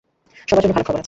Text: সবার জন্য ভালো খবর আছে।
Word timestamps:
সবার 0.47 0.61
জন্য 0.63 0.73
ভালো 0.73 0.85
খবর 0.85 0.89
আছে। 0.89 0.99